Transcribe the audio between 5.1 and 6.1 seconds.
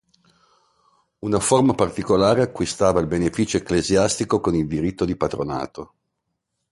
patronato.